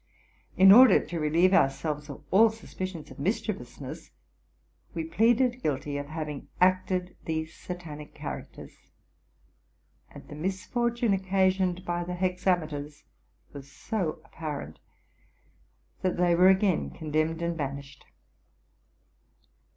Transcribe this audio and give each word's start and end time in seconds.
In 0.57 0.71
order 0.71 0.99
to 0.99 1.19
relieve 1.19 1.53
our 1.53 1.69
selves 1.69 2.09
of 2.09 2.23
all 2.31 2.49
suspicions 2.49 3.11
of 3.11 3.19
mischievousness, 3.19 4.09
we 4.95 5.03
pleaded 5.03 5.61
guilty 5.61 5.95
of 5.97 6.07
having 6.07 6.47
acted 6.59 7.15
these 7.25 7.53
Satanic 7.53 8.15
characters; 8.15 8.87
and 10.09 10.27
the 10.27 10.33
misfortune 10.33 11.13
occasioned 11.13 11.85
by 11.85 12.03
the 12.03 12.15
hexameters 12.15 13.03
was 13.53 13.71
so 13.71 14.19
apparent, 14.25 14.79
that 16.01 16.17
they 16.17 16.33
were 16.33 16.49
again 16.49 16.89
condemned 16.89 17.43
and 17.43 17.55
banished. 17.55 18.03